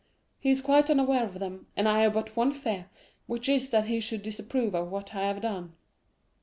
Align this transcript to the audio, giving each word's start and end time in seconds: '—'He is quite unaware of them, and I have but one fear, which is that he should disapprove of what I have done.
'—'He 0.39 0.49
is 0.49 0.63
quite 0.63 0.89
unaware 0.89 1.23
of 1.23 1.37
them, 1.37 1.67
and 1.77 1.87
I 1.87 2.01
have 2.01 2.13
but 2.13 2.35
one 2.35 2.53
fear, 2.53 2.89
which 3.27 3.47
is 3.47 3.69
that 3.69 3.85
he 3.85 3.99
should 3.99 4.23
disapprove 4.23 4.73
of 4.73 4.89
what 4.89 5.13
I 5.13 5.27
have 5.27 5.41
done. 5.41 5.73